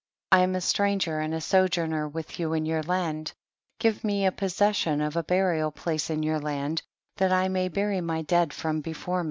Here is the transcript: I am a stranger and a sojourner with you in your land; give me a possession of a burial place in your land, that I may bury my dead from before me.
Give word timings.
I 0.31 0.39
am 0.39 0.55
a 0.55 0.61
stranger 0.61 1.19
and 1.19 1.31
a 1.31 1.39
sojourner 1.39 2.07
with 2.07 2.39
you 2.39 2.53
in 2.53 2.65
your 2.65 2.81
land; 2.81 3.33
give 3.77 4.03
me 4.03 4.25
a 4.25 4.31
possession 4.31 4.99
of 4.99 5.15
a 5.15 5.21
burial 5.21 5.69
place 5.69 6.09
in 6.09 6.23
your 6.23 6.39
land, 6.39 6.81
that 7.17 7.31
I 7.31 7.49
may 7.49 7.67
bury 7.67 8.01
my 8.01 8.23
dead 8.23 8.51
from 8.51 8.81
before 8.81 9.19
me. 9.19 9.19